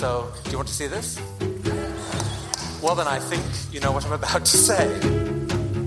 [0.00, 1.20] So, do you want to see this?
[2.82, 4.88] Well, then I think you know what I'm about to say.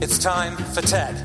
[0.02, 1.16] It's time for TED.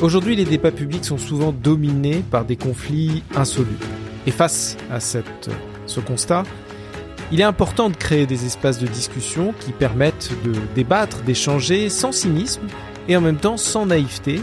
[0.00, 3.76] Aujourd'hui, les débats publics sont souvent dominés par des conflits insolus.
[4.26, 5.50] Et face à cette,
[5.84, 6.44] ce constat,
[7.30, 12.12] il est important de créer des espaces de discussion qui permettent de débattre, d'échanger sans
[12.12, 12.62] cynisme
[13.06, 14.40] et en même temps sans naïveté,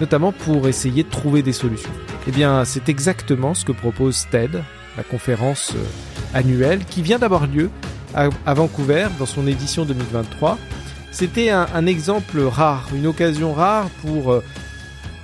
[0.00, 1.90] notamment pour essayer de trouver des solutions.
[2.28, 4.62] Eh bien, c'est exactement ce que propose TED,
[4.96, 5.84] la conférence euh,
[6.34, 7.70] annuelle qui vient d'avoir lieu
[8.14, 10.58] à, Vancouver dans son édition 2023.
[11.10, 14.42] C'était un, exemple rare, une occasion rare pour euh,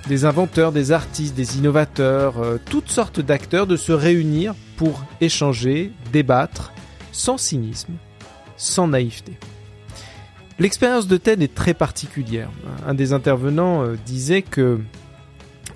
[0.07, 5.91] des inventeurs, des artistes, des innovateurs, euh, toutes sortes d'acteurs de se réunir pour échanger,
[6.11, 6.73] débattre,
[7.11, 7.93] sans cynisme,
[8.57, 9.37] sans naïveté.
[10.59, 12.51] L'expérience de TED est très particulière.
[12.85, 14.79] Un des intervenants euh, disait que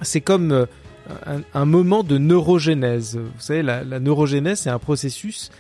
[0.02, 0.66] c'est comme euh,
[1.54, 3.18] un, moment de neurogénèse.
[3.18, 5.52] Vous savez, la, neurogénèse, c'est un processus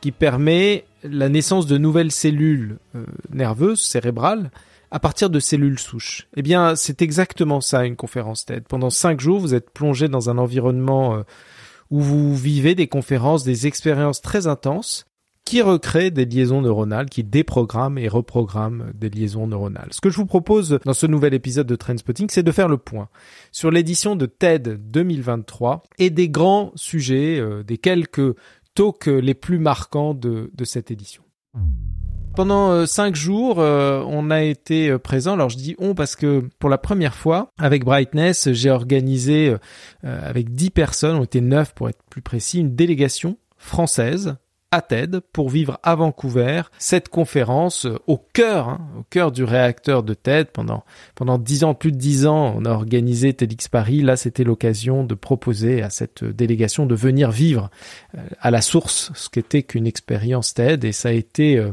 [0.00, 2.78] qui permet la naissance de nouvelles cellules
[3.30, 4.50] nerveuses, cérébrales,
[4.90, 6.26] à partir de cellules souches.
[6.36, 8.64] Eh bien, c'est exactement ça une conférence TED.
[8.68, 11.22] Pendant cinq jours, vous êtes plongé dans un environnement euh,
[11.90, 15.06] où vous vivez des conférences, des expériences très intenses
[15.50, 19.88] qui recréent des liaisons neuronales, qui déprogramment et reprogramment des liaisons neuronales.
[19.90, 22.76] Ce que je vous propose dans ce nouvel épisode de Trendspotting, c'est de faire le
[22.76, 23.08] point
[23.50, 28.36] sur l'édition de TED 2023 et des grands sujets, euh, des quelques
[28.74, 31.24] talks les plus marquants de, cette édition.
[32.36, 35.32] Pendant euh, cinq jours, euh, on a été présent.
[35.32, 39.56] Alors je dis on parce que pour la première fois, avec Brightness, j'ai organisé
[40.04, 44.36] avec dix personnes, on était neuf pour être plus précis, une délégation française
[44.72, 49.42] à TED pour vivre à Vancouver cette conférence euh, au cœur, hein, au cœur du
[49.42, 50.84] réacteur de TED pendant
[51.16, 54.02] pendant dix ans, plus de dix ans, on a organisé TEDx Paris.
[54.02, 57.70] Là, c'était l'occasion de proposer à cette délégation de venir vivre
[58.16, 61.72] euh, à la source ce qu'était qu'une expérience TED et ça a été euh,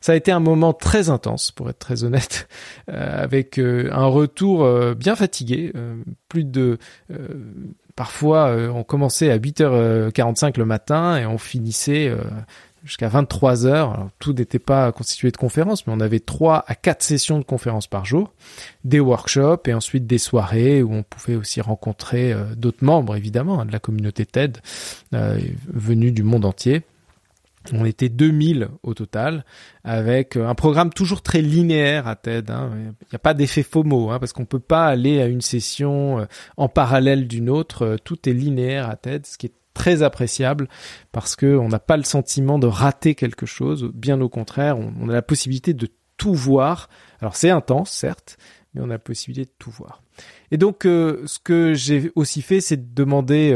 [0.00, 2.48] ça a été un moment très intense, pour être très honnête,
[2.88, 5.74] avec un retour bien fatigué,
[6.30, 6.78] plus de
[7.96, 12.18] Parfois, euh, on commençait à 8h45 le matin et on finissait euh,
[12.84, 13.68] jusqu'à 23h.
[13.68, 17.44] Alors, tout n'était pas constitué de conférences, mais on avait 3 à 4 sessions de
[17.44, 18.32] conférences par jour,
[18.84, 23.60] des workshops et ensuite des soirées où on pouvait aussi rencontrer euh, d'autres membres, évidemment,
[23.60, 24.58] hein, de la communauté TED,
[25.12, 26.82] venus du monde entier.
[27.72, 29.44] On était 2000 au total,
[29.84, 32.50] avec un programme toujours très linéaire à TED.
[32.50, 32.70] Hein.
[32.74, 36.20] Il n'y a pas d'effet FOMO, hein, parce qu'on peut pas aller à une session
[36.20, 36.24] euh,
[36.56, 37.82] en parallèle d'une autre.
[37.84, 40.68] Euh, tout est linéaire à TED, ce qui est très appréciable,
[41.12, 43.90] parce qu'on n'a pas le sentiment de rater quelque chose.
[43.94, 46.88] Bien au contraire, on, a la possibilité de tout voir.
[47.20, 48.38] Alors c'est intense, certes,
[48.72, 50.02] mais on a la possibilité de tout voir.
[50.50, 53.52] Et donc, euh, ce que j'ai aussi fait, c'est de demander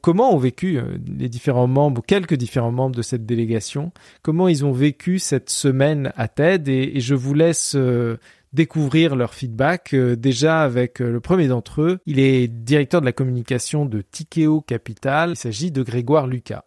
[0.00, 3.92] comment ont vécu euh, les différents membres, quelques différents membres de cette délégation,
[4.22, 6.68] comment ils ont vécu cette semaine à TED?
[6.68, 8.16] Et, je vous laisse euh,
[8.52, 11.98] découvrir leur feedback euh, déjà avec le premier d'entre eux.
[12.06, 15.30] Il est directeur de la communication de Tikeo Capital.
[15.30, 16.64] Il s'agit de Grégoire Lucas.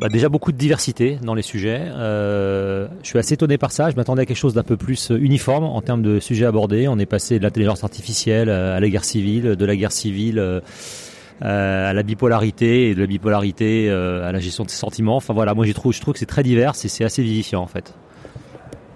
[0.00, 1.80] Bah déjà beaucoup de diversité dans les sujets.
[1.88, 3.90] je suis assez étonné par ça.
[3.90, 6.88] Je m'attendais à quelque chose d'un peu plus uniforme en termes de sujets abordés.
[6.88, 10.60] On est passé de l'intelligence artificielle à la guerre civile, de la guerre civile
[11.44, 15.16] euh, à la bipolarité et de la bipolarité euh, à la gestion de ses sentiments.
[15.16, 17.94] Enfin voilà, moi je trouve que c'est très divers et c'est assez vivifiant en fait.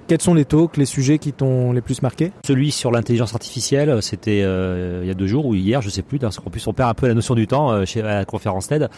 [0.09, 4.03] Quels sont les talks, les sujets qui t'ont les plus marqué Celui sur l'intelligence artificielle,
[4.03, 6.67] c'était euh, il y a deux jours ou hier, je sais plus, parce qu'en plus
[6.67, 8.89] on perd un peu la notion du temps chez à la conférence TED.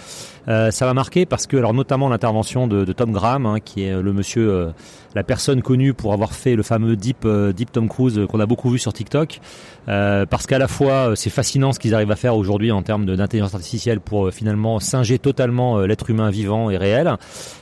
[0.47, 4.13] ça m'a marqué parce que, alors notamment l'intervention de, Tom Graham, hein, qui est le
[4.13, 4.73] monsieur
[5.15, 8.47] la personne connue pour avoir fait le fameux Deep, euh, Deep Tom Cruise qu'on a
[8.47, 9.41] beaucoup vu sur TikTok.
[9.89, 12.83] Euh, parce qu'à la fois, euh, c'est fascinant ce qu'ils arrivent à faire aujourd'hui en
[12.83, 17.17] termes d'intelligence artificielle pour finalement singer totalement l'être humain vivant et réel.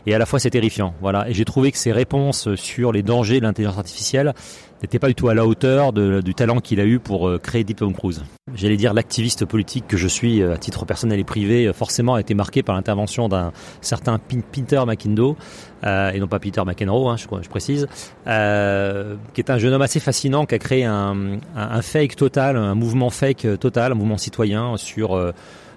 [0.06, 0.94] Et à la fois, c'est terrifiant.
[1.00, 1.28] Voilà.
[1.30, 4.34] Et j'ai trouvé que ces réponses sur les dangers de l'intelligence artificielle
[4.82, 7.64] n'était pas du tout à la hauteur du talent qu'il a eu pour euh, créer
[7.64, 8.24] Deep Cruise.
[8.54, 12.14] J'allais dire l'activiste politique que je suis euh, à titre personnel et privé, euh, forcément
[12.14, 15.36] a été marqué par l'intervention d'un certain Peter McIndo,
[15.84, 17.86] et non pas Peter McEnroe, hein, je, précise,
[18.24, 21.38] qui est un jeune homme assez fascinant qui a créé un,
[21.80, 25.32] fake total, un mouvement fake total, un mouvement citoyen sur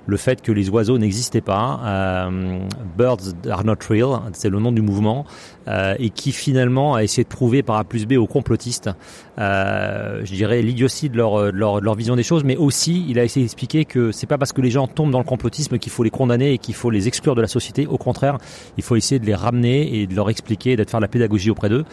[0.10, 1.80] le fait que les oiseaux n'existaient pas.
[1.86, 2.60] Euh,
[2.98, 5.26] Birds are not real, c'est le nom du mouvement,
[5.68, 8.90] euh, et qui finalement a essayé de prouver par A plus B aux complotistes,
[9.38, 13.24] euh, je dirais l'idiotie de leur, leur, leur, vision des choses, mais aussi il a
[13.24, 16.04] essayé d'expliquer que c'est pas parce que les gens tombent dans le complotisme qu'il faut
[16.04, 17.88] les condamner et qu'il faut les exclure de la société.
[17.88, 18.38] Au contraire,
[18.78, 21.52] il faut essayer de les ramener et de leur expliquer, d'être faire de la pédagogie
[21.52, 21.86] auprès d'eux.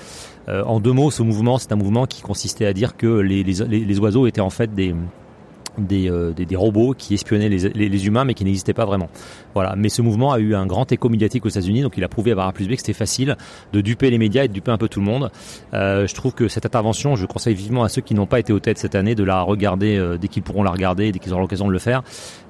[0.48, 3.64] En deux mots, ce mouvement, c'est un mouvement qui consistait à dire que les, les,
[3.84, 4.94] les oiseaux étaient en fait des
[5.78, 9.08] euh, des, des, robots qui espionnaient les, les, humains mais qui n'existaient pas vraiment.
[9.56, 9.74] Voilà.
[9.74, 12.34] Mais ce mouvement a eu un grand écho médiatique aux États-Unis, donc il a prouvé
[12.36, 13.38] à plus B que c'était facile
[13.72, 15.30] de duper les médias et de duper un peu tout le monde.
[15.72, 18.52] Euh, je trouve que cette intervention, je conseille vivement à ceux qui n'ont pas été
[18.52, 21.32] au tête cette année de la regarder euh, dès qu'ils pourront la regarder, dès qu'ils
[21.32, 22.02] auront l'occasion de le faire.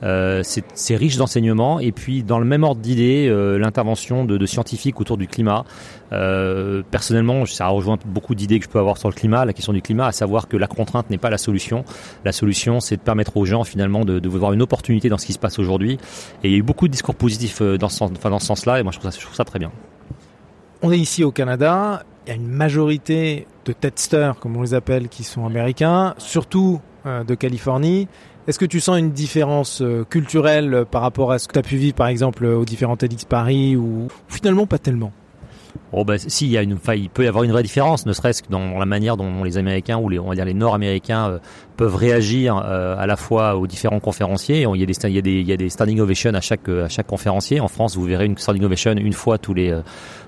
[0.02, 5.16] Euh, c'est riche d'enseignements et puis dans le même ordre d'idées, l'intervention de, scientifiques autour
[5.16, 5.64] du climat.
[6.10, 9.80] personnellement, ça rejoint beaucoup d'idées que je peux avoir sur le climat, la question du
[9.80, 11.84] climat, à savoir que la contrainte n'est pas la solution.
[12.24, 15.34] La solution, c'est de permettre aux gens finalement de, voir une opportunité dans ce qui
[15.34, 15.98] se passe aujourd'hui.
[16.42, 18.98] Et il y a eu beaucoup discours positifs euh, dans ce, sens-là, et moi je
[18.98, 19.70] trouve, ça, je trouve ça très bien.
[20.82, 24.74] On est ici au Canada, il y a une majorité de testeurs, comme on les
[24.74, 28.08] appelle, qui sont américains, surtout euh, de Californie.
[28.46, 31.62] Est-ce que tu sens une différence euh, culturelle par rapport à ce que tu as
[31.62, 35.12] pu vivre, par exemple, aux différents TEDx Paris, ou finalement pas tellement?
[35.92, 38.12] Oh bah, si, il y a une, il peut y avoir une vraie différence, ne
[38.12, 41.28] serait-ce que dans la manière dont les Américains ou les, on va dire les Nord-Américains
[41.30, 41.38] euh,
[41.76, 44.66] peuvent réagir euh, à la fois aux différents conférenciers.
[44.74, 46.40] Il y a des, il y a des, il y a des standing ovations à
[46.40, 47.60] chaque, à chaque conférencier.
[47.60, 49.78] En France, vous verrez une standing ovation une fois tous les,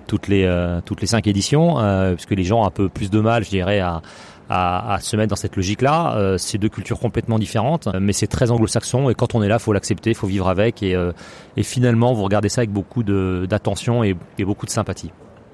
[0.07, 0.49] toutes les,
[0.85, 1.77] toutes les cinq éditions,
[2.15, 4.03] puisque les gens ont un peu plus de mal, je dirais, à,
[4.49, 6.17] à, à, se mettre dans cette logique-là.
[6.17, 9.59] Euh, c'est deux cultures complètement différentes, mais c'est très anglo-saxon et quand on est là,
[9.59, 11.13] faut l'accepter, faut vivre avec et, euh,
[11.57, 15.11] et, finalement vous regardez ça avec beaucoup d'attention et, beaucoup de sympathie.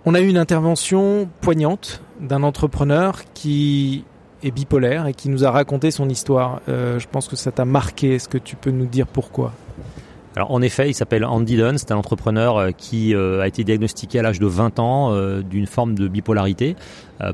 [0.06, 4.04] On a eu une intervention poignante d'un entrepreneur qui
[4.42, 6.60] est bipolaire et qui nous a raconté son histoire.
[6.68, 8.16] Euh, je pense que ça t'a marqué.
[8.16, 9.52] Est-ce que tu peux nous dire pourquoi?
[10.36, 13.64] Alors en effet, il s'appelle Andy Dunn, c'est un entrepreneur euh, qui euh, a été
[13.64, 16.76] diagnostiqué à l'âge de 20 ans d'une forme de bipolarité,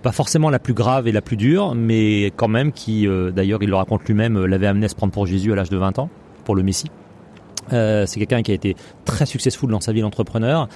[0.02, 3.70] pas forcément la plus grave et la plus dure, mais quand même qui, d'ailleurs il
[3.70, 6.10] le raconte lui-même, l'avait amené à se prendre pour Jésus à l'âge de 20 ans,
[6.44, 6.90] pour le Messie.
[7.72, 10.68] Euh, c'est quelqu'un qui a été très successful dans sa vie d'entrepreneur,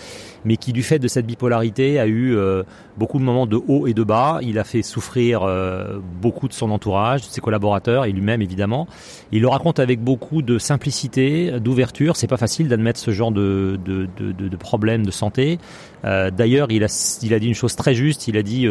[0.45, 2.63] mais qui du fait de cette bipolarité a eu euh,
[2.97, 4.39] beaucoup de moments de haut et de bas.
[4.43, 8.87] Il a fait souffrir euh, beaucoup de son entourage, de ses collaborateurs et lui-même évidemment.
[9.33, 12.17] Il le raconte avec beaucoup de simplicité, d'ouverture.
[12.17, 15.59] C'est pas facile d'admettre ce genre de, de, de, de, problème de santé.
[16.03, 18.29] D'ailleurs, il a, il a dit une chose très juste.
[18.29, 18.69] Il a dit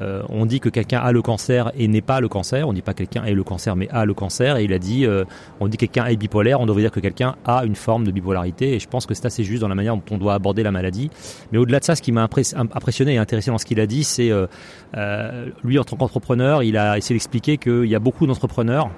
[0.00, 2.68] euh, on dit que quelqu'un a le cancer et n'est pas le cancer.
[2.68, 4.56] On dit pas quelqu'un est le cancer mais a le cancer.
[4.56, 5.24] Et il a dit, euh,
[5.60, 6.60] on dit quelqu'un est bipolaire.
[6.60, 8.74] On devrait dire que quelqu'un a une forme de bipolarité.
[8.74, 10.72] Et je pense que c'est assez juste dans la manière dont on doit aborder la
[10.72, 11.10] maladie.
[11.52, 14.04] Mais au-delà de ça, ce qui m'a impressionné et intéressé dans ce qu'il a dit,
[14.04, 14.46] c'est euh,
[15.64, 18.90] lui en tant qu'entrepreneur, il a essayé d'expliquer qu'il y a beaucoup d'entrepreneurs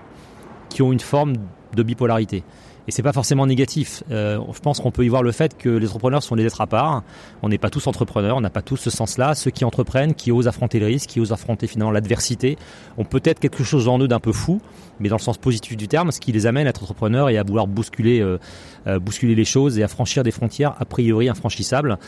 [0.69, 1.35] qui ont une forme
[1.75, 2.45] de bipolarité.
[2.89, 4.03] Et c'est pas forcément négatif.
[4.11, 6.61] Euh, je pense qu'on peut y voir le fait que les entrepreneurs sont des êtres
[6.61, 7.03] à part.
[7.43, 9.35] On n'est pas tous entrepreneurs, on n'a pas tous ce sens-là.
[9.35, 12.57] Ceux qui entreprennent, qui osent affronter le risque, qui osent affronter finalement l'adversité,
[12.99, 14.61] ont peut-être quelque chose en eux d'un peu fou,
[14.99, 17.39] mais dans le sens positif du terme, ce qui les amène à être entrepreneurs et
[17.39, 18.39] à vouloir bousculer, euh,
[18.87, 21.99] euh, bousculer les choses et à franchir des frontières a priori infranchissables.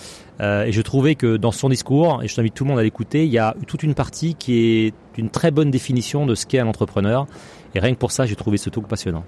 [0.41, 2.83] Euh, et je trouvais que dans son discours, et je t'invite tout le monde à
[2.83, 6.47] l'écouter, il y a toute une partie qui est une très bonne définition de ce
[6.47, 7.27] qu'est un entrepreneur.
[7.75, 9.25] Et rien que pour ça, j'ai trouvé ce talk passionnant.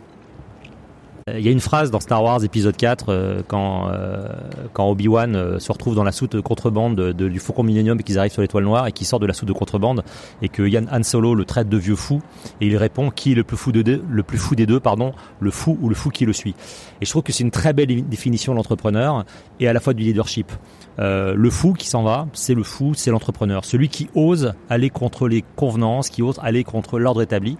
[1.34, 4.28] Il y a une phrase dans Star Wars épisode 4 euh, quand, euh,
[4.72, 8.04] quand Obi-Wan euh, se retrouve dans la soute de contrebande de, du Faucon Millennium et
[8.04, 10.04] qu'ils arrivent sur l'étoile noire et qu'il sort de la soute de contrebande
[10.40, 12.22] et que Yann Han Solo le traite de vieux fou
[12.60, 14.78] et il répond qui est le plus fou, de deux, le plus fou des deux,
[14.78, 16.54] pardon, le fou ou le fou qui le suit.
[17.00, 19.24] Et je trouve que c'est une très belle définition de l'entrepreneur
[19.58, 20.52] et à la fois du leadership.
[21.00, 23.64] Euh, le fou qui s'en va, c'est le fou, c'est l'entrepreneur.
[23.64, 27.58] Celui qui ose aller contre les convenances, qui ose aller contre l'ordre établi.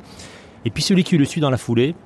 [0.65, 1.97] Et puis celui qui le suit dans la foulée,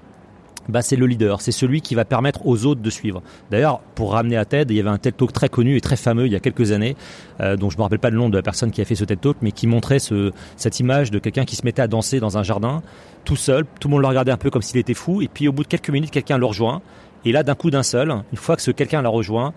[0.70, 3.22] bah, c'est le leader, c'est celui qui va permettre aux autres de suivre.
[3.50, 5.96] D'ailleurs, pour ramener à TED, il y avait un TED Talk très connu et très
[5.96, 6.96] fameux il y a quelques années,
[7.40, 9.04] euh, dont je me rappelle pas le nom de la personne qui a fait ce
[9.04, 12.20] TED Talk, mais qui montrait ce, cette image de quelqu'un qui se mettait à danser
[12.20, 12.82] dans un jardin,
[13.24, 15.48] tout seul, tout le monde le regardait un peu comme s'il était fou, et puis
[15.48, 16.82] au bout de quelques minutes, quelqu'un le rejoint,
[17.24, 19.52] et là, d'un coup d'un seul, une fois que ce quelqu'un l'a rejoint,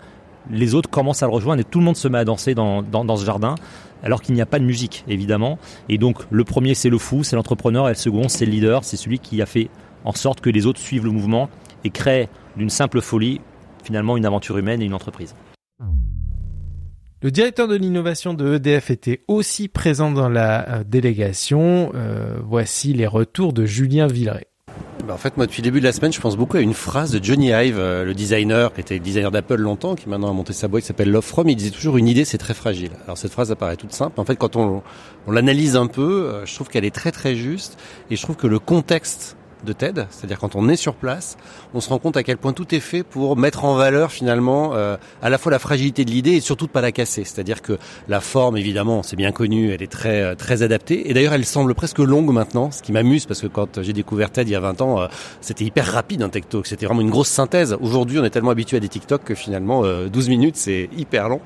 [0.50, 2.82] les autres commencent à le rejoindre et tout le monde se met à danser dans,
[2.82, 3.54] dans, dans ce jardin
[4.02, 5.58] alors qu'il n'y a pas de musique évidemment.
[5.88, 7.88] Et donc le premier c'est le fou c'est l'entrepreneur.
[7.88, 8.84] Et le second c'est le leader.
[8.84, 9.70] C'est celui qui a fait
[10.04, 11.48] en sorte que les autres suivent le mouvement
[11.84, 13.40] et créent d'une simple folie
[13.82, 15.34] finalement une aventure humaine et une entreprise.
[17.24, 21.90] Le directeur de l'innovation de EDF était aussi présent dans la euh, délégation.
[21.94, 24.46] Euh, voici les retours de Julien Villeray.
[25.06, 26.74] Bah, en fait, moi, depuis le début de la semaine, je pense beaucoup à une
[26.74, 30.28] phrase de Johnny Ive, euh, le designer, qui était le designer d'Apple longtemps, qui maintenant
[30.28, 31.48] a monté sa boîte qui s'appelle Love From.
[31.48, 32.90] Il disait toujours une idée, c'est très fragile.
[33.04, 34.20] Alors cette phrase apparaît toute simple.
[34.20, 34.82] En fait, quand on,
[35.26, 37.78] on l'analyse un peu, je trouve qu'elle est très très juste.
[38.10, 41.36] Et je trouve que le contexte de TED, c'est-à-dire quand on est sur place,
[41.74, 44.72] on se rend compte à quel point tout est fait pour mettre en valeur finalement
[44.74, 47.24] euh, à la fois la fragilité de l'idée et surtout de pas la casser.
[47.24, 47.78] C'est-à-dire que
[48.08, 51.10] la forme, évidemment, c'est bien connu, elle est très euh, très adaptée.
[51.10, 54.30] Et d'ailleurs, elle semble presque longue maintenant, ce qui m'amuse parce que quand j'ai découvert
[54.30, 55.06] TED il y a 20 ans, euh,
[55.40, 56.44] c'était hyper rapide un talk.
[56.64, 57.76] C'était vraiment une grosse synthèse.
[57.80, 61.40] Aujourd'hui, on est tellement habitué à des TikTok que finalement, 12 minutes, c'est hyper long.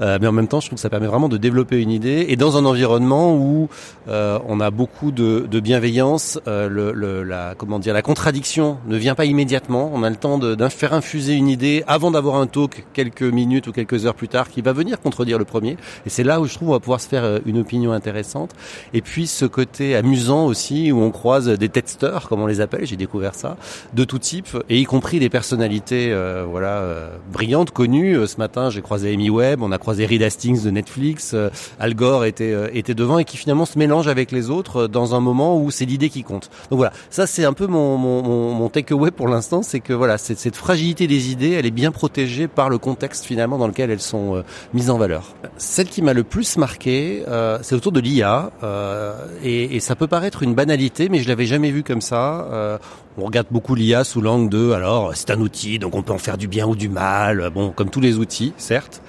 [0.00, 2.36] mais en même temps, je trouve que ça permet vraiment de développer une idée et
[2.36, 3.68] dans un environnement où
[4.08, 9.14] on a beaucoup de, de bienveillance, le, le, la comment dire, la contradiction ne vient
[9.14, 9.90] pas immédiatement.
[9.92, 13.66] On a le temps de, faire infuser une idée avant d'avoir un talk quelques minutes
[13.66, 15.76] ou quelques heures plus tard qui va venir contredire le premier.
[16.06, 18.52] Et c'est là où je trouve on va pouvoir se faire euh, une opinion intéressante.
[18.94, 22.86] Et puis ce côté amusant aussi où on croise des testeurs, comme on les appelle,
[22.86, 23.58] j'ai découvert ça,
[23.92, 28.26] de tout type, et y compris des personnalités, euh, voilà, euh, brillantes, connues.
[28.26, 31.36] Ce matin, j'ai croisé Amy Webb, on a croisé Reed Hastings de Netflix,
[31.78, 35.20] Al Gore était était devant et qui finalement se mélange avec les autres dans un
[35.20, 36.48] moment où c'est l'idée qui compte.
[36.70, 40.18] Donc voilà, ça c'est un peu mon, mon, mon, takeaway pour l'instant, c'est que voilà,
[40.18, 43.90] cette, cette, fragilité des idées, elle est bien protégée par le contexte finalement dans lequel
[43.90, 44.42] elles sont euh,
[44.72, 45.34] mises en valeur.
[45.56, 49.96] Celle qui m'a le plus marqué, euh, c'est autour de l'IA, euh, et, et, ça
[49.96, 52.46] peut paraître une banalité, mais je l'avais jamais vu comme ça.
[52.52, 52.78] Euh,
[53.18, 56.18] on regarde beaucoup l'IA sous l'angle de, alors c'est un outil, donc on peut en
[56.18, 59.02] faire du bien ou du mal, bon, comme tous les outils, certes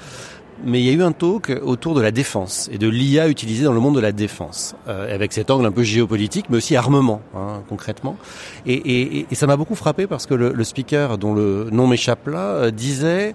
[0.66, 3.64] mais il y a eu un talk autour de la défense et de l'IA utilisée
[3.64, 6.76] dans le monde de la défense, euh, avec cet angle un peu géopolitique, mais aussi
[6.76, 8.18] armement, hein, concrètement.
[8.66, 11.88] Et, et, et ça m'a beaucoup frappé parce que le, le, speaker, dont le nom
[11.88, 13.34] m'échappe là, euh, disait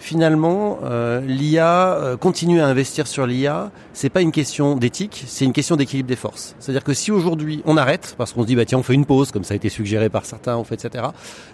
[0.00, 5.44] finalement, euh, l'IA, euh, continuer à investir sur l'IA, c'est pas une question d'éthique, c'est
[5.44, 6.56] une question d'équilibre des forces.
[6.58, 9.04] C'est-à-dire que si aujourd'hui on arrête, parce qu'on se dit bah tiens on fait une
[9.04, 11.04] pause, comme ça a été suggéré par certains, on fait etc.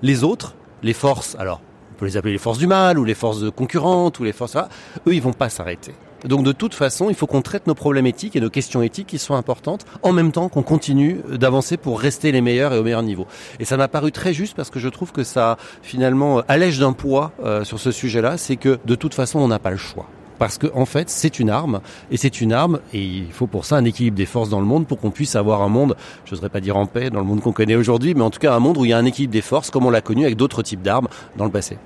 [0.03, 1.61] Les autres, les forces, alors
[1.97, 4.57] on peut les appeler les forces du mal ou les forces concurrentes ou les forces.
[4.57, 5.95] eux, ils vont pas s'arrêter.
[6.27, 9.07] Donc de toute façon, il faut qu'on traite nos problèmes éthiques et nos questions éthiques
[9.07, 12.83] qui sont importantes, en même temps qu'on continue d'avancer pour rester les meilleurs et au
[12.83, 13.27] meilleur niveau.
[13.61, 16.93] Et ça m'a paru très juste parce que je trouve que ça finalement allège d'un
[16.93, 20.07] poids euh, sur ce sujet-là, c'est que de toute façon, on n'a pas le choix
[20.39, 23.65] parce que en fait c'est une arme et c'est une arme et il faut pour
[23.65, 26.35] ça un équilibre des forces dans le monde pour qu'on puisse avoir un monde, je
[26.35, 28.55] n'oserais pas dire en paix dans le monde qu'on connaît aujourd'hui, mais en tout cas
[28.55, 30.37] un monde où il y a un équilibre des forces comme on l'a connu avec
[30.37, 31.79] d'autres types d'armes dans le passé.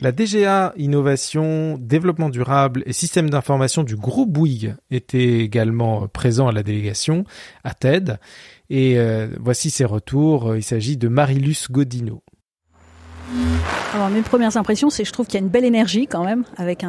[0.00, 6.52] La DGA Innovation, Développement durable et Système d'information du groupe Bouygues était également présent à
[6.52, 7.24] la délégation
[7.64, 8.20] à TED.
[8.70, 10.54] Et euh, voici ses retours.
[10.54, 12.22] Il s'agit de Marilus Godino.
[13.94, 16.44] Alors mes premières impressions, c'est je trouve qu'il y a une belle énergie quand même,
[16.56, 16.84] avec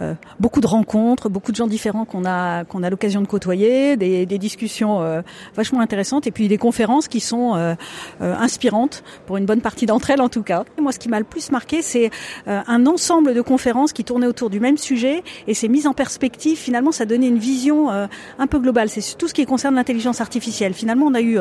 [0.00, 4.26] euh, beaucoup de rencontres, beaucoup de gens différents qu'on a a l'occasion de côtoyer, des,
[4.38, 5.22] discussions euh,
[5.54, 7.74] vachement intéressantes, et puis des conférences qui sont euh,
[8.20, 10.64] inspirantes pour une bonne partie d'entre elles en tout cas.
[10.80, 12.10] Moi, ce qui m'a le plus marqué, c'est
[12.46, 16.58] un ensemble de conférences qui tournaient autour du même sujet, et ces mises en perspective.
[16.58, 18.88] Finalement, ça donnait une vision un peu globale.
[18.88, 20.74] C'est tout ce qui concerne l'intelligence artificielle.
[20.74, 21.38] Finalement, on a eu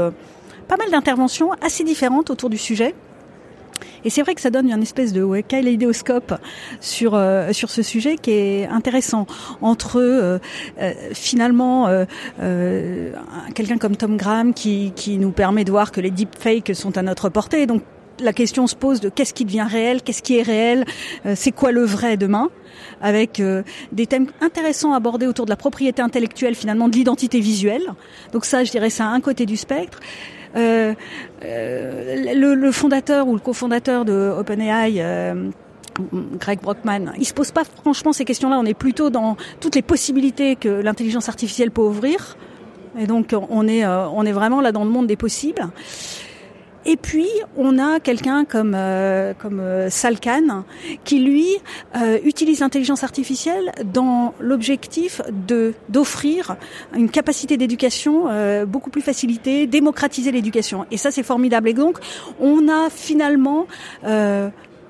[0.67, 2.95] pas mal d'interventions assez différentes autour du sujet.
[4.05, 6.33] Et c'est vrai que ça donne une espèce de ouais, kaléidoscope
[6.79, 9.25] sur euh, sur ce sujet qui est intéressant
[9.61, 10.39] entre euh,
[10.81, 11.87] euh, finalement
[13.55, 17.01] quelqu'un comme Tom Graham qui qui nous permet de voir que les deepfakes sont à
[17.01, 17.65] notre portée.
[17.65, 17.83] Donc
[18.19, 20.85] la question se pose de qu'est-ce qui devient réel, qu'est-ce qui est réel,
[21.35, 22.49] c'est quoi le vrai demain
[23.01, 23.41] avec
[23.91, 27.93] des thèmes intéressants abordés autour de la propriété intellectuelle, finalement de l'identité visuelle.
[28.31, 29.99] Donc ça, je dirais, c'est un côté du spectre.
[30.55, 30.93] Euh,
[31.43, 35.49] euh, le, le, fondateur ou le cofondateur de OpenAI, euh,
[36.39, 38.57] Greg Brockman, il se pose pas franchement ces questions-là.
[38.59, 42.37] On est plutôt dans toutes les possibilités que l'intelligence artificielle peut ouvrir.
[42.99, 45.67] Et donc on est on est vraiment là dans le monde des possibles.
[46.85, 50.65] Et puis on a quelqu'un comme euh, comme euh, Salkan
[51.05, 51.47] qui lui
[51.95, 56.57] euh, utilise l'intelligence artificielle dans l'objectif de d'offrir
[56.95, 60.85] une capacité d'éducation euh, beaucoup plus facilitée, démocratiser l'éducation.
[60.91, 61.69] Et ça c'est formidable.
[61.69, 61.99] Et donc
[62.39, 63.65] on a finalement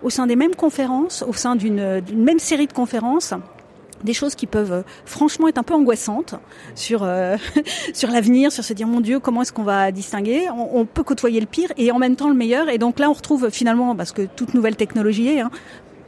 [0.03, 3.33] au sein des mêmes conférences, au sein d'une même série de conférences,
[4.03, 6.35] des choses qui peuvent euh, franchement être un peu angoissantes
[6.75, 7.37] sur euh,
[7.93, 10.47] sur l'avenir, sur se dire mon Dieu comment est-ce qu'on va distinguer?
[10.49, 12.69] On, peut côtoyer le pire et en même temps le meilleur.
[12.69, 15.51] Et donc là on retrouve finalement parce que toute nouvelle technologie est hein,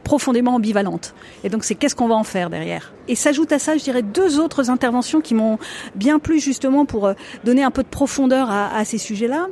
[0.04, 1.14] profondément ambivalente.
[1.42, 2.92] Et donc c'est qu'est-ce qu'on va en faire derrière?
[3.08, 5.58] Et s'ajoute à ça, je dirais, deux autres interventions qui m'ont
[5.94, 9.48] bien plu justement pour euh, donner un peu de profondeur à, à ces sujets-là.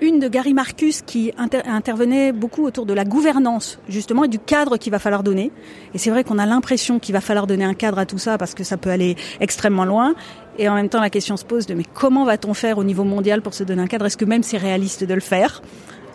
[0.00, 4.76] Une de Gary Marcus qui intervenait beaucoup autour de la gouvernance, justement, et du cadre
[4.76, 5.50] qu'il va falloir donner.
[5.94, 8.38] Et c'est vrai qu'on a l'impression qu'il va falloir donner un cadre à tout ça
[8.38, 10.14] parce que ça peut aller extrêmement loin.
[10.58, 13.04] Et en même temps, la question se pose de mais comment va-t-on faire au niveau
[13.04, 14.06] mondial pour se donner un cadre?
[14.06, 15.62] Est-ce que même c'est réaliste de le faire?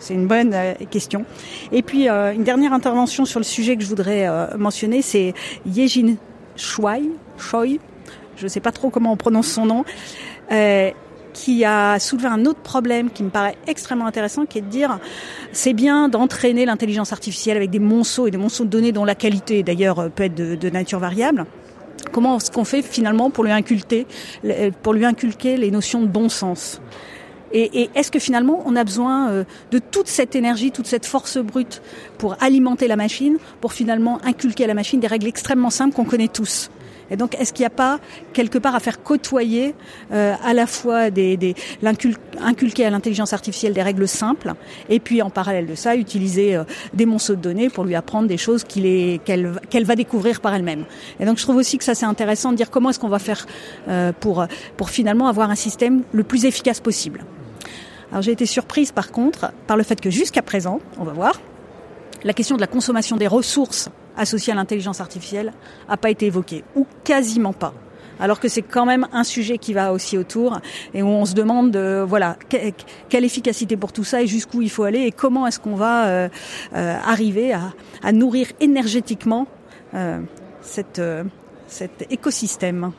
[0.02, 1.24] C'est une bonne euh, question.
[1.70, 5.32] Et puis euh, une dernière intervention sur le sujet que je voudrais euh, mentionner, c'est
[5.64, 6.16] Yejin
[6.56, 6.98] Choi,
[7.38, 7.78] Choi,
[8.36, 9.84] je ne sais pas trop comment on prononce son nom,
[11.32, 14.98] qui a soulevé un autre problème qui me paraît extrêmement intéressant, qui est de dire
[15.52, 19.14] c'est bien d'entraîner l'intelligence artificielle avec des monceaux et des monceaux de données dont la
[19.14, 21.46] qualité d'ailleurs peut être de, nature variable.
[22.12, 24.06] Comment est-ce qu'on fait finalement pour lui inculquer,
[24.82, 26.80] pour lui inculquer les notions de bon sens?
[27.52, 31.04] Et, et est-ce que finalement on a besoin euh, de toute cette énergie, toute cette
[31.04, 31.82] force brute
[32.16, 36.06] pour alimenter la machine, pour finalement inculquer à la machine des règles extrêmement simples qu'on
[36.06, 36.70] connaît tous?
[37.10, 37.98] Et donc, est-ce qu'il n'y a pas
[38.32, 39.74] quelque part à faire côtoyer
[40.12, 41.54] euh, à la fois des, des
[42.40, 44.54] inculquer à l'intelligence artificielle des règles simples,
[44.88, 48.28] et puis en parallèle de ça, utiliser euh, des monceaux de données pour lui apprendre
[48.28, 50.84] des choses qu'elle va découvrir par elle-même.
[51.20, 53.18] Et donc, je trouve aussi que ça c'est intéressant de dire comment est-ce qu'on va
[53.18, 53.46] faire
[53.88, 57.24] euh, pour pour finalement avoir un système le plus efficace possible.
[58.10, 61.40] Alors j'ai été surprise par contre par le fait que jusqu'à présent, on va voir,
[62.24, 65.52] la question de la consommation des ressources associées à l'intelligence artificielle
[65.88, 67.74] n'a pas été évoquée, ou quasiment pas.
[68.20, 70.60] Alors que c'est quand même un sujet qui va aussi autour
[70.94, 74.70] et où on se demande, euh, voilà, quelle efficacité pour tout ça et jusqu'où il
[74.70, 76.28] faut aller et comment est-ce qu'on va euh,
[76.74, 79.46] euh, arriver à, à, nourrir énergétiquement
[80.62, 81.02] cette,
[81.66, 82.92] cet écosystème.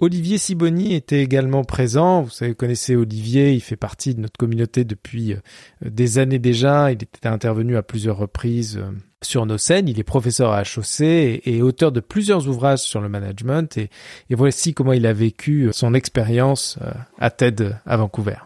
[0.00, 2.22] Olivier Siboni était également présent.
[2.22, 5.38] Vous savez, connaissez Olivier, il fait partie de notre communauté depuis euh,
[5.82, 6.90] des années déjà.
[6.90, 8.90] Il était intervenu à plusieurs reprises euh,
[9.22, 9.88] sur nos scènes.
[9.88, 13.76] Il est professeur à HEC et, auteur de plusieurs ouvrages sur le management.
[13.76, 13.90] Et,
[14.30, 16.78] voici comment il a vécu euh, son expérience
[17.18, 18.36] à TED à Vancouver.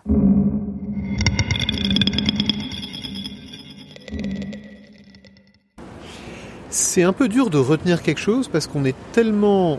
[6.70, 9.78] C'est un peu dur de retenir quelque chose parce qu'on est tellement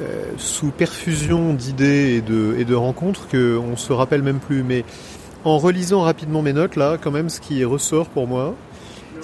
[0.00, 4.62] euh, sous perfusion d'idées et de, et de rencontres qu'on se rappelle même plus.
[4.62, 4.84] Mais
[5.44, 8.54] en relisant rapidement mes notes, là, quand même, ce qui ressort pour moi,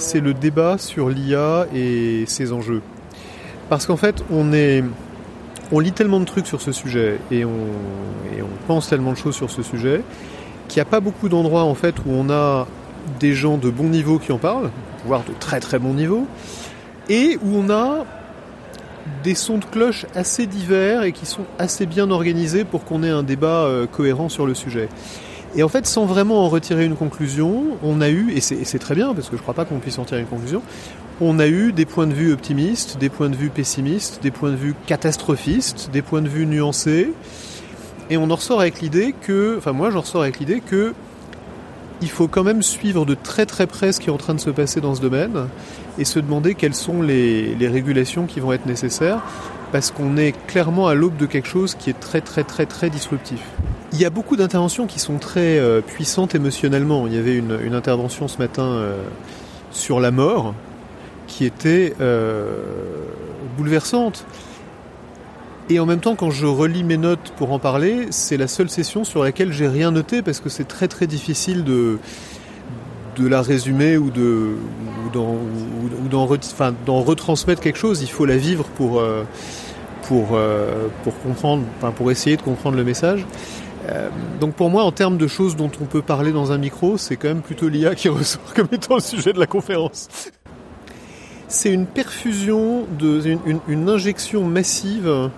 [0.02, 2.82] c'est le débat sur l'IA et ses enjeux.
[3.68, 4.85] Parce qu'en fait, on est,
[5.71, 7.66] on lit tellement de trucs sur ce sujet et on,
[8.37, 10.02] et on pense tellement de choses sur ce sujet
[10.68, 12.66] qu'il n'y a pas beaucoup d'endroits en fait où on a
[13.21, 14.71] des gens de bon niveau qui en parlent,
[15.04, 16.26] voire de très très bon niveau,
[17.09, 18.04] et où on a
[19.25, 23.11] des sons de cloche assez divers et qui sont assez bien organisés pour qu'on ait
[23.11, 24.88] un débat euh, cohérent sur le sujet.
[25.54, 28.94] Et en fait, sans vraiment en retirer une conclusion, on a eu, et c'est très
[28.94, 30.62] bien parce que je ne crois pas qu'on puisse en tirer une conclusion,
[31.21, 34.50] on a eu des points de vue optimistes, des points de vue pessimistes, des points
[34.50, 37.12] de vue catastrophistes, des points de vue nuancés,
[38.10, 40.95] et on en ressort avec l'idée que, enfin moi j'en ressors avec l'idée que
[42.02, 44.41] il faut quand même suivre de très très près ce qui est en train de
[44.41, 45.47] se passer dans ce domaine
[45.99, 49.23] et se demander quelles sont les, régulations qui vont être nécessaires
[49.73, 52.91] parce qu'on est clairement à l'aube de quelque chose qui est très très très très
[52.91, 53.41] disruptif.
[53.95, 57.06] Il y a beaucoup d'interventions qui sont très euh, puissantes émotionnellement.
[57.06, 59.02] Il y avait une, intervention ce matin euh,
[59.71, 60.54] sur la mort
[61.26, 62.63] qui était euh,
[63.56, 64.26] bouleversante.
[65.71, 68.69] Et en même temps, quand je relis mes notes pour en parler, c'est la seule
[68.69, 71.99] session sur laquelle j'ai rien noté parce que c'est très très difficile de,
[73.17, 74.50] de la résumer ou de
[75.13, 78.02] d'en retransmettre quelque chose.
[78.02, 79.02] Il faut la vivre pour
[80.13, 81.65] pour euh, pour comprendre,
[81.97, 83.25] pour essayer de comprendre le message.
[83.89, 86.99] Euh, donc pour moi, en termes de choses dont on peut parler dans un micro,
[86.99, 90.09] c'est quand même plutôt l'IA qui ressort comme étant le sujet de la conférence.
[91.49, 92.87] C'est une perfusion,
[93.69, 95.31] une, injection massive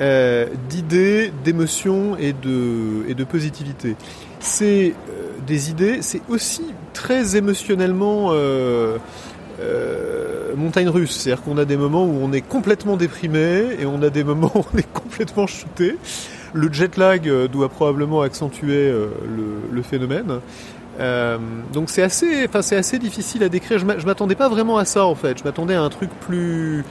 [0.00, 3.96] euh, d'idées, d'émotions et de, positivité.
[4.38, 4.92] C'est
[5.46, 8.32] des idées, c'est aussi très émotionnellement
[9.60, 11.16] euh, montagne russe.
[11.16, 14.52] C'est-à-dire qu'on a des moments où on est complètement déprimé et on a des moments
[14.54, 15.96] où on est complètement shooté.
[16.54, 19.10] Le jet lag doit probablement accentuer le,
[19.70, 20.40] le, phénomène.
[20.98, 21.38] Euh,
[21.72, 23.78] donc c'est assez, enfin c'est assez difficile à décrire.
[23.78, 25.38] Je m'attendais pas vraiment à ça en fait.
[25.38, 26.84] Je m'attendais à un truc plus,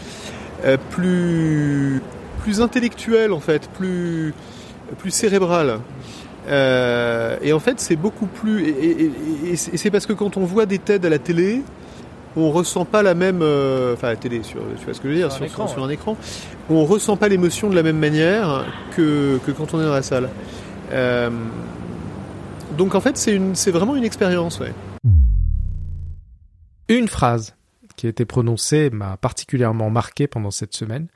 [0.65, 2.01] euh, plus
[2.39, 4.33] plus intellectuel en fait, plus,
[4.99, 5.79] plus cérébral.
[6.47, 8.69] Euh, et en fait, c'est beaucoup plus.
[8.69, 11.61] Et, c'est parce que quand on voit des TED à la télé,
[12.35, 13.39] on ressent pas la même.
[13.41, 15.45] Euh, enfin, à la télé, sur, tu vois ce que je veux dire, sur, un,
[15.45, 16.17] écran, sur, un écran,
[16.69, 20.01] on ressent pas l'émotion de la même manière que, que, quand on est dans la
[20.01, 20.29] salle.
[20.91, 21.29] Euh,
[22.77, 24.73] donc en fait, c'est vraiment une expérience, ouais.
[26.89, 27.55] Une phrase
[27.97, 31.07] qui a été prononcée m'a particulièrement marqué pendant cette semaine.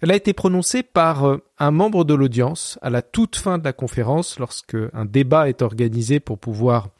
[0.00, 3.64] Elle a été prononcée par euh, un membre de l'audience à la toute fin de
[3.64, 6.90] la conférence lorsque un débat est organisé pour pouvoir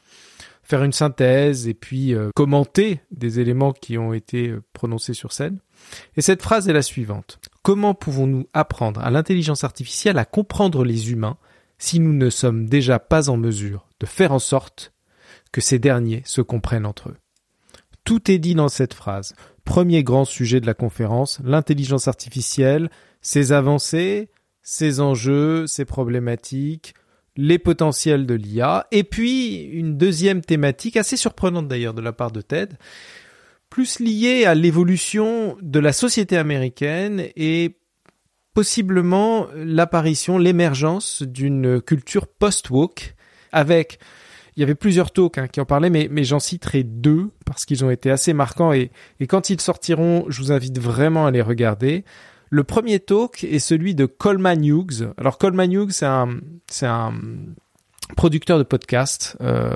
[0.67, 5.33] faire une synthèse et puis euh, commenter des éléments qui ont été euh, prononcés sur
[5.33, 5.61] scène.
[6.17, 7.39] Et cette phrase est la suivante.
[7.63, 11.37] Comment pouvons-nous apprendre à l'intelligence artificielle à comprendre les humains
[11.79, 14.93] si nous ne sommes déjà pas en mesure de faire en sorte
[15.53, 17.17] que ces derniers se comprennent entre eux?
[18.03, 19.35] Tout est dit dans cette phrase.
[19.65, 24.31] Premier grand sujet de la conférence, l'intelligence artificielle, ses avancées,
[24.63, 26.95] ses enjeux, ses problématiques,
[27.37, 32.33] les potentiels de l'IA, et puis une deuxième thématique assez surprenante d'ailleurs de la part
[32.33, 32.79] de TED,
[33.71, 37.77] plus liée à l'évolution de la société américaine et
[38.55, 43.15] possiblement l'apparition, l'émergence d'une culture post-woke
[43.53, 43.99] avec
[44.57, 47.67] il y avait plusieurs talks hein, qui en parlaient, mais, mais j'en citerai deux parce
[47.67, 51.31] qu'ils ont été assez marquants et, et quand ils sortiront, je vous invite vraiment à
[51.31, 52.05] les regarder.
[52.51, 55.13] Le premier talk est celui de Coleman Hughes.
[55.17, 57.13] Alors Coleman Hughes, c'est un, c'est un
[58.15, 59.37] producteur de podcast.
[59.41, 59.75] Euh,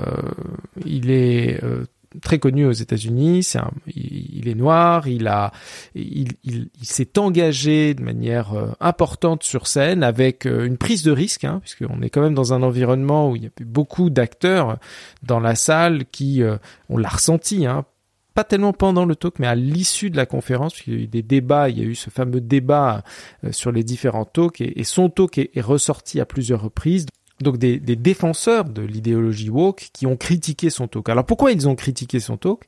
[0.85, 1.85] il est euh,
[2.21, 3.43] très connu aux États-Unis.
[3.43, 3.59] C'est
[3.93, 5.07] il, est noir.
[5.09, 5.51] Il a,
[5.95, 11.43] il, il, s'est engagé de manière euh, importante sur scène avec une prise de risque,
[11.43, 14.77] hein, puisqu'on est quand même dans un environnement où il y a beaucoup d'acteurs
[15.23, 16.41] dans la salle qui,
[16.89, 17.85] on l'a ressenti, hein,
[18.33, 21.07] pas tellement pendant le talk, mais à l'issue de la conférence, puisqu'il y a eu
[21.07, 23.03] des débats, il y a eu ce fameux débat
[23.43, 27.05] euh, sur les différents talks, et, son talk est, ressorti à plusieurs reprises.
[27.39, 31.09] Donc des, défenseurs de l'idéologie woke qui ont critiqué son talk.
[31.09, 32.65] Alors pourquoi ils ont critiqué son talk?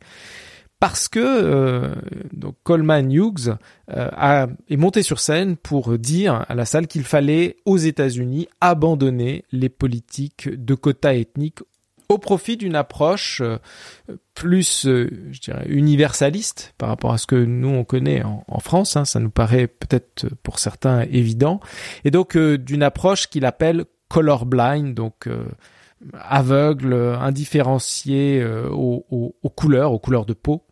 [0.80, 1.95] Parce que euh,
[2.63, 3.56] Coleman Hughes
[3.91, 8.47] euh, a, est monté sur scène pour dire à la salle qu'il fallait aux États-Unis
[8.60, 11.60] abandonner les politiques de quotas ethniques
[12.10, 13.58] au profit d'une approche euh,
[14.34, 18.96] plus, euh, je dirais, universaliste par rapport à ce que nous on connaît en, France.
[18.96, 21.60] Hein, ça nous paraît peut-être pour certains évident,
[22.04, 25.28] et donc euh, d'une approche qu'il appelle colorblind, donc
[26.13, 30.63] aveugle, indifférencié aux, aux, couleurs, aux couleurs de peau,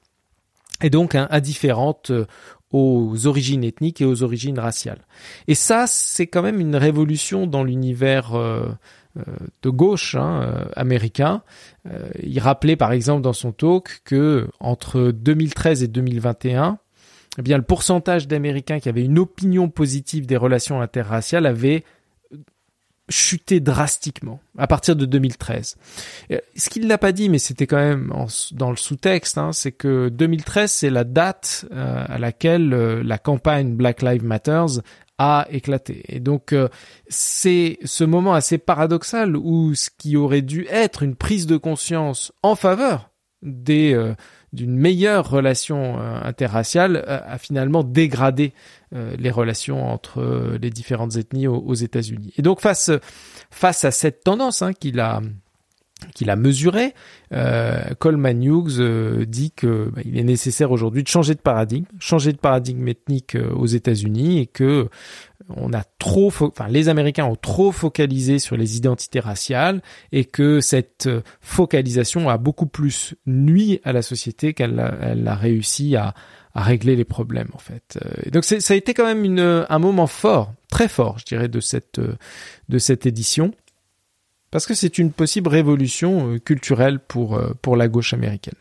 [0.83, 2.11] et donc hein, indifférente
[2.69, 5.07] aux origines ethniques et aux origines raciales.
[5.47, 8.35] Et ça, c'est quand même une révolution dans l'univers
[9.61, 11.41] de gauche hein, euh, américain.
[11.89, 16.79] Euh, il rappelait par exemple dans son talk que entre 2013 et 2021,
[17.37, 21.83] eh bien le pourcentage d'Américains qui avaient une opinion positive des relations interraciales avait
[23.09, 25.75] chuté drastiquement à partir de 2013.
[26.55, 28.13] Ce qu'il n'a pas dit, mais c'était quand même
[28.53, 33.75] dans le sous-texte, hein, c'est que 2013 c'est la date euh, à laquelle la campagne
[33.75, 34.79] Black Lives Matters
[35.21, 36.03] a éclaté.
[36.07, 36.67] Et donc euh,
[37.07, 42.31] c'est ce moment assez paradoxal où ce qui aurait dû être une prise de conscience
[42.41, 43.11] en faveur
[43.43, 44.15] des euh,
[44.51, 48.53] d'une meilleure relation euh, interraciale a finalement dégradé
[48.93, 52.33] les relations entre les différentes ethnies aux, États-Unis.
[52.35, 52.91] Et donc face
[53.49, 55.21] face à cette tendance hein, qu'il a
[56.13, 56.93] qu'il a mesuré,
[57.33, 61.85] euh, Coleman Hughes euh, dit que bah, il est nécessaire aujourd'hui de changer de paradigme,
[61.99, 64.89] changer de paradigme ethnique euh, aux États-Unis et que
[65.55, 70.61] on a trop, enfin les Américains ont trop focalisé sur les identités raciales et que
[70.61, 71.09] cette
[71.41, 76.13] focalisation a beaucoup plus nuit à la société qu'elle a, elle a réussi à,
[76.53, 77.99] à régler les problèmes en fait.
[78.23, 81.49] Et donc ça a été quand même une, un moment fort, très fort, je dirais,
[81.49, 83.51] de cette de cette édition
[84.51, 88.55] parce que c'est une possible révolution euh, culturelle pour, euh, pour la gauche américaine.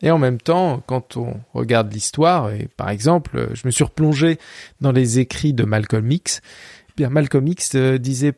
[0.00, 3.84] Et en même temps, quand on regarde l'histoire, et par exemple, euh, je me suis
[3.84, 4.38] replongé
[4.80, 6.40] dans les écrits de Malcolm X,
[6.88, 8.34] eh bien Malcolm X disait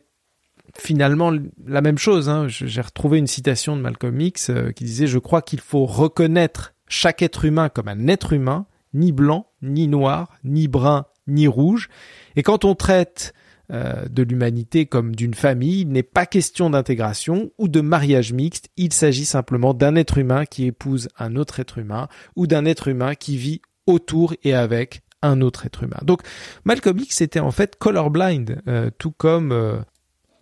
[0.77, 1.33] finalement
[1.67, 2.29] la même chose.
[2.29, 2.47] Hein.
[2.49, 7.23] J'ai retrouvé une citation de Malcolm X qui disait Je crois qu'il faut reconnaître chaque
[7.23, 11.89] être humain comme un être humain, ni blanc, ni noir, ni brun, ni rouge.
[12.37, 13.35] Et quand on traite
[13.73, 15.81] euh, de l'humanité comme d'une famille.
[15.81, 18.69] Il n'est pas question d'intégration ou de mariage mixte.
[18.77, 22.89] Il s'agit simplement d'un être humain qui épouse un autre être humain ou d'un être
[22.89, 26.01] humain qui vit autour et avec un autre être humain.
[26.03, 26.23] Donc
[26.65, 29.79] Malcolm X était en fait colorblind, euh, tout comme euh,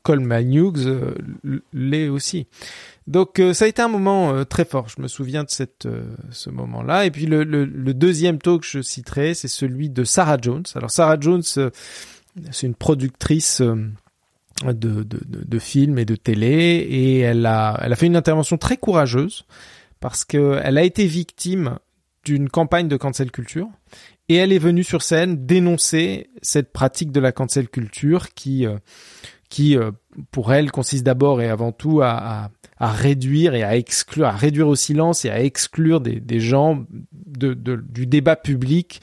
[0.02, 1.14] Coleman Hughes euh,
[1.72, 2.48] l'est aussi.
[3.06, 4.88] Donc ça a été un moment très fort.
[4.88, 5.88] Je me souviens de cette
[6.30, 7.06] ce moment-là.
[7.06, 10.62] Et puis le, le, le, deuxième talk que je citerai, c'est celui de Sarah Jones.
[10.76, 11.42] Alors Sarah Jones
[12.50, 17.92] c'est une productrice euh, de, de, de, films et de télé et elle a, elle
[17.92, 19.46] a fait une intervention très courageuse
[20.00, 21.79] parce qu'elle a été victime
[22.24, 23.68] d'une campagne de cancel culture
[24.29, 28.76] et elle est venue sur scène dénoncer cette pratique de la cancel culture qui, euh,
[29.48, 29.90] qui euh,
[30.31, 34.33] pour elle consiste d'abord et avant tout à, à, à, réduire et à exclure, à
[34.33, 39.00] réduire au silence et à exclure des, des gens de, de, du débat public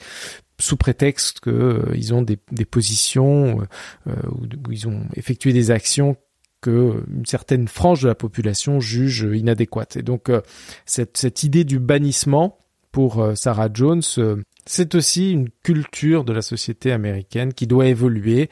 [0.60, 3.60] sous prétexte qu'ils euh, ont des, des positions
[4.06, 6.16] euh, où, ils ont effectué des actions
[6.60, 9.96] que une certaine frange de la population juge inadéquate.
[9.96, 10.40] Et donc euh,
[10.86, 12.58] cette, cette idée du bannissement
[12.90, 14.02] pour Sarah Jones,
[14.66, 18.48] c'est aussi une culture de la société américaine qui doit évoluer,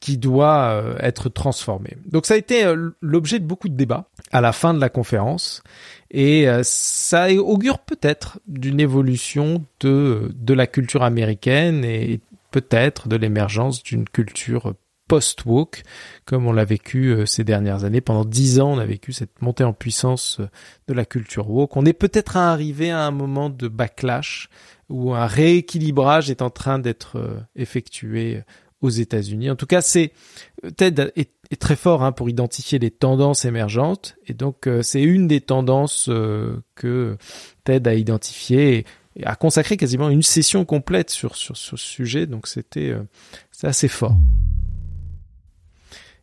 [0.00, 1.96] qui doit être transformée.
[2.06, 5.62] Donc ça a été l'objet de beaucoup de débats à la fin de la conférence
[6.10, 13.16] et euh, ça augure peut-être d'une évolution de, de la culture américaine et peut-être de
[13.16, 14.74] l'émergence d'une culture
[15.06, 15.82] post-woke,
[16.26, 18.02] comme on l'a vécu euh, ces dernières années.
[18.02, 20.48] Pendant dix ans, on a vécu cette montée en puissance euh,
[20.86, 21.76] de la culture woke.
[21.76, 24.48] On est peut-être arrivé à un moment de backlash
[24.88, 28.42] où un rééquilibrage est en train d'être euh, effectué
[28.80, 29.50] aux États-Unis.
[29.50, 29.82] En tout cas,
[30.76, 35.40] TED est, très fort hein, pour identifier les tendances émergentes, et donc c'est une des
[35.40, 36.10] tendances
[36.74, 37.16] que
[37.64, 38.84] TED a identifiées
[39.16, 42.26] et a consacré quasiment une session complète sur sur, ce sujet.
[42.26, 42.94] Donc c'était
[43.50, 44.16] c'est assez fort.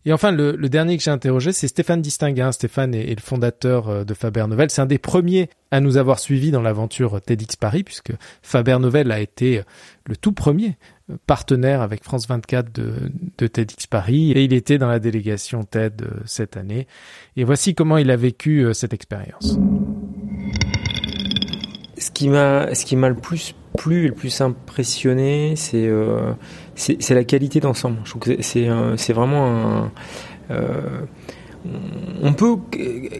[0.08, 2.52] Et enfin, le, dernier que j'ai interrogé, c'est Stéphane Distinguin.
[2.52, 4.70] Stéphane est, le fondateur euh, de Faber Novel.
[4.70, 8.13] C'est un des premiers à nous avoir suivis dans l'aventure TEDx Paris, puisque
[8.44, 9.63] Faber Novel a été euh,
[10.06, 10.72] le tout premier euh,
[11.28, 16.58] partenaire avec France 24 de, TEDx Paris, et il était dans la délégation TED cette
[16.58, 16.88] année.
[17.38, 19.60] Et voici comment il a vécu cette expérience.
[21.98, 25.89] Ce qui m'a, ce qui m'a le plus plu et le plus impressionné, c'est
[26.76, 28.00] c'est la qualité d'ensemble.
[28.04, 29.91] Je trouve que c'est c'est vraiment un.
[30.52, 31.02] Euh,
[32.21, 32.56] on peut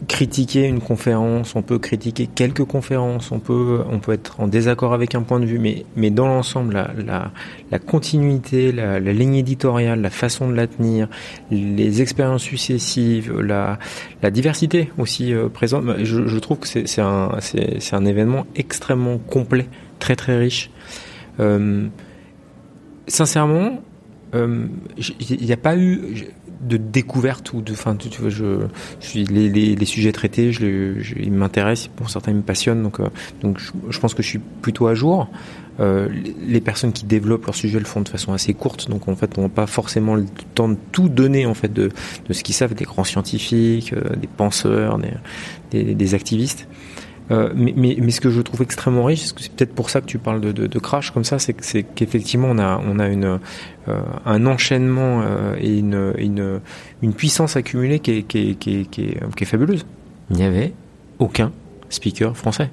[0.08, 4.92] critiquer une conférence, on peut critiquer quelques conférences, on peut, on peut être en désaccord
[4.94, 7.30] avec un point de vue, mais, mais dans l'ensemble, la,
[7.70, 11.08] la, continuité, la, ligne éditoriale, la façon de la tenir,
[11.50, 13.78] les expériences successives, la,
[14.22, 17.30] la diversité aussi euh, présente, bah, je, trouve que c'est un,
[17.92, 20.70] un événement extrêmement complet, très très riche.
[21.40, 21.86] Euh,
[23.08, 23.82] sincèrement,
[24.32, 24.66] il euh,
[25.40, 26.26] n'y a pas eu
[26.60, 28.66] de découverte ou de, enfin, tu, vois, je,
[29.00, 32.42] je suis les, les, les, sujets traités, je, je ils m'intéressent, pour certains ils me
[32.42, 33.08] passionnent, donc, euh,
[33.42, 35.28] donc je, pense que je suis plutôt à jour.
[35.78, 36.08] Euh,
[36.46, 39.36] les personnes qui développent leur sujet le font de façon assez courte, donc en fait,
[39.36, 41.90] on n'a pas forcément le temps de tout donner en fait de,
[42.26, 45.12] de ce qu'ils savent, des grands scientifiques, euh, des penseurs, des,
[45.70, 46.66] des, des activistes.
[47.30, 50.06] Euh, mais, mais, mais, ce que je trouve extrêmement riche, c'est peut-être pour ça que
[50.06, 53.40] tu parles de, de, de crash comme ça, c'est qu'effectivement on a, on a une,
[53.88, 56.60] euh, un enchaînement euh, et une, une,
[57.02, 59.84] une, puissance accumulée qui est, qui est, qui est, qui est, fabuleuse.
[60.30, 60.72] Il n'y avait
[61.18, 61.50] aucun
[61.88, 62.70] speaker français.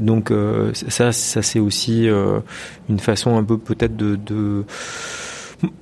[0.00, 0.32] donc
[0.88, 2.08] ça, ça c'est aussi
[2.88, 4.64] une façon un peu peut-être de, de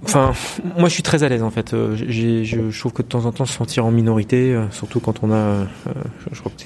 [0.03, 0.33] Enfin,
[0.77, 1.71] moi je suis très à l'aise en fait.
[1.71, 5.33] je, je, trouve que de temps en temps se sentir en minorité, surtout quand on
[5.33, 5.67] a,
[6.33, 6.63] je crois que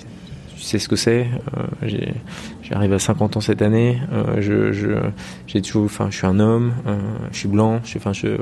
[0.64, 1.27] sais ce que c'est.
[1.57, 1.88] Euh,
[2.62, 4.01] J'arrive à 50 ans cette année.
[4.12, 4.88] Euh, je, je,
[5.46, 6.72] j'ai toujours, enfin, je suis un homme.
[6.87, 6.98] Euh,
[7.33, 7.81] je suis blanc.
[7.83, 8.38] Je suis, enfin, je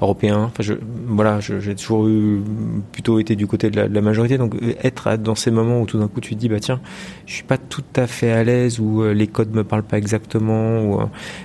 [0.00, 0.44] européen.
[0.44, 0.74] Enfin, je,
[1.06, 2.42] voilà, j'ai toujours eu
[2.92, 4.38] plutôt été du côté de la, de la, majorité.
[4.38, 6.80] Donc, être dans ces moments où tout d'un coup tu te dis, bah tiens,
[7.26, 10.82] je suis pas tout à fait à l'aise ou les codes me parlent pas exactement.
[10.84, 11.00] Ou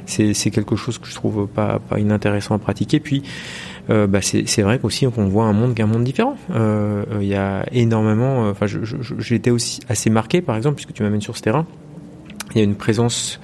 [0.06, 3.00] c'est, c'est quelque chose que je trouve pas, pas inintéressant à pratiquer.
[3.00, 3.24] Puis
[3.90, 6.38] euh, bah c'est vrai qu'aussi on voit un monde qu'un monde différent.
[6.52, 8.46] Euh, il y a énormément.
[8.46, 8.68] Euh, enfin,
[9.32, 11.66] été aussi assez marqué, par exemple, puisque tu m'amènes sur ce terrain.
[12.54, 13.40] Il y a une présence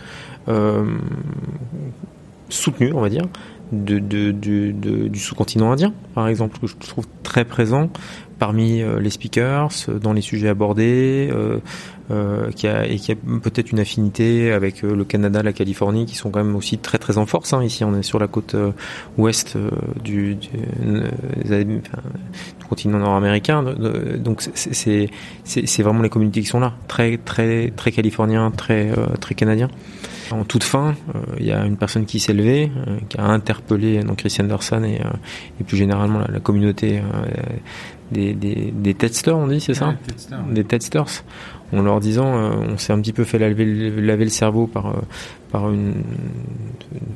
[2.50, 3.26] soutenue, on va dire,
[3.72, 7.90] de, du sous-continent indien, par exemple, que je trouve très présent
[8.40, 9.70] parmi les speakers,
[10.02, 11.60] dans les sujets abordés, euh,
[12.12, 16.06] euh, qui a, et qui a peut-être une affinité avec euh, le Canada, la Californie,
[16.06, 17.52] qui sont quand même aussi très très en force.
[17.52, 17.64] Hein.
[17.64, 18.74] Ici, on est sur la côte euh,
[19.18, 19.58] ouest
[20.04, 20.52] du, du,
[21.44, 21.82] du,
[22.70, 23.64] continent nord-américain,
[24.20, 25.10] donc c'est
[25.44, 29.70] c'est vraiment les communautés qui sont là, très très très californiens, très très canadiens.
[30.32, 30.96] En toute fin,
[31.40, 32.72] il y a une personne qui s'est levée,
[33.10, 35.00] qui a interpellé donc Christian Anderson et,
[35.60, 37.02] et plus généralement la, la communauté
[38.12, 39.96] des, des, des testers, on dit, c'est ça
[40.52, 41.24] Des testers
[41.74, 44.88] en leur disant euh, on s'est un petit peu fait laver, laver le cerveau par,
[44.88, 45.02] euh,
[45.52, 46.04] par une,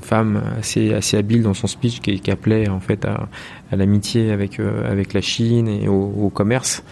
[0.02, 3.30] femme assez, assez habile dans son speech qui, qui appelait en fait à,
[3.72, 6.84] à l'amitié avec, euh, avec la Chine et au, au commerce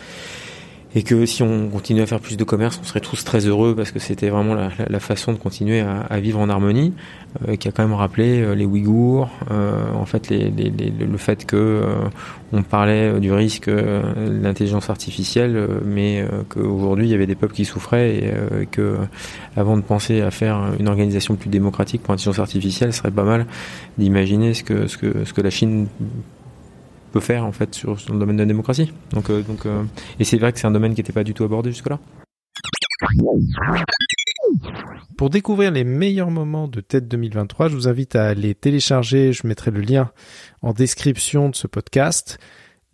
[0.98, 3.76] et que si on continuait à faire plus de commerce, on serait tous très heureux
[3.76, 6.92] parce que c'était vraiment la, façon de continuer à, vivre en harmonie,
[7.48, 11.84] euh, qui a quand même rappelé euh, les Ouïghours, euh, en fait le fait que
[12.52, 17.66] on parlait du risque de l'intelligence artificielle, mais qu'aujourd'hui il y avait des peuples qui
[17.66, 18.16] souffraient
[18.62, 18.96] et que
[19.56, 23.24] avant de penser à faire une organisation plus démocratique pour l'intelligence artificielle, ce serait pas
[23.24, 23.46] mal
[24.00, 25.90] d'imaginer ce que la Chine
[27.12, 28.92] peut faire en fait sur, le domaine de la démocratie.
[29.12, 29.84] Donc, euh, donc, euh,
[30.20, 32.00] et c'est vrai que c'est un domaine qui n'était pas du tout abordé jusque-là.
[35.18, 39.48] Pour découvrir les meilleurs moments de TED 2023, je vous invite à aller télécharger, je
[39.48, 40.12] mettrai le lien
[40.62, 42.40] en description de ce podcast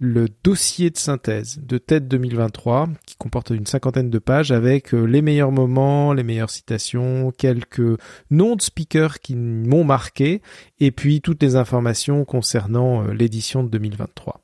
[0.04, 5.06] le dossier de synthèse de TED 2023 qui comporte une cinquantaine de pages avec euh,
[5.06, 7.98] les meilleurs moments, les meilleures citations, quelques
[8.30, 10.42] noms de speakers qui m'ont marqué
[10.82, 14.43] et puis toutes les informations concernant euh, l'édition de 2023.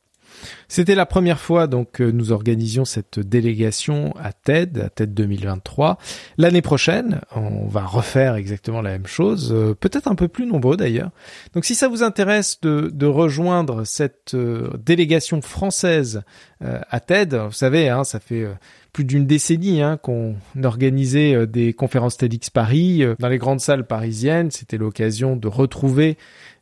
[0.68, 5.98] C'était la première fois donc que nous organisions cette délégation à TED, à TED 2023.
[6.38, 10.78] L'année prochaine, on va refaire exactement la même chose, euh, peut-être un peu plus nombreux
[10.78, 11.12] d'ailleurs.
[11.54, 16.22] Donc si ça vous intéresse de, rejoindre cette euh, délégation française
[16.64, 18.48] euh, à TED, vous savez, hein, ça fait
[18.94, 24.52] plus d'une décennie hein, qu'on organisait des conférences TEDx Paris dans les grandes salles parisiennes.
[24.52, 26.18] C'était l'occasion de retrouver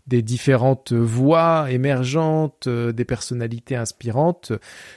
[0.07, 4.53] des différentes voix émergentes, euh, des personnalités inspirantes.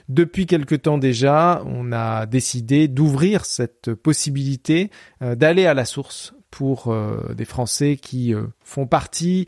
[0.09, 4.91] Depuis quelque temps déjà, on a décidé d'ouvrir cette possibilité
[5.23, 9.47] euh, d'aller à la source pour euh, des Français qui font partie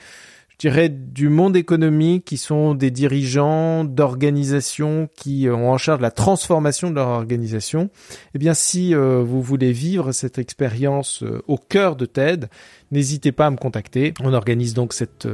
[0.53, 6.11] je dirais, du monde économique, qui sont des dirigeants d'organisations qui ont en charge la
[6.11, 7.91] transformation de leur organisation.
[8.35, 12.49] Eh bien, si vous voulez vivre cette expérience au cœur de TED,
[12.91, 14.15] n'hésitez pas à me contacter.
[14.23, 15.27] On organise donc cette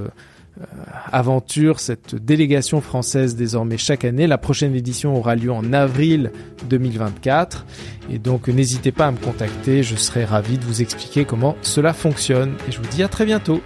[0.61, 0.64] euh,
[1.12, 4.26] aventure, cette délégation française désormais chaque année.
[4.26, 6.33] La prochaine édition aura lieu en avril
[6.68, 7.64] 2024.
[8.11, 11.92] Et donc n'hésitez pas à me contacter, je serai ravi de vous expliquer comment cela
[11.92, 12.54] fonctionne.
[12.68, 13.61] Et je vous dis à très bientôt.